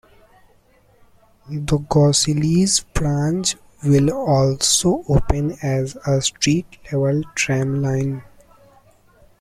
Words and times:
The 1.47 1.77
Gosselies 1.77 2.79
branch 2.91 3.55
will 3.83 4.09
also 4.11 5.03
open 5.07 5.59
as 5.61 5.95
a 6.07 6.19
street-level 6.23 7.21
tramline. 7.35 8.23